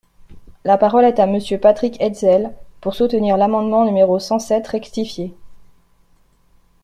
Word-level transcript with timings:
La 0.63 0.79
parole 0.79 1.05
est 1.05 1.19
à 1.19 1.27
Monsieur 1.27 1.59
Patrick 1.59 2.01
Hetzel, 2.01 2.55
pour 2.81 2.95
soutenir 2.95 3.37
l’amendement 3.37 3.85
numéro 3.85 4.17
cent 4.17 4.39
sept 4.39 4.65
rectifié. 4.65 5.31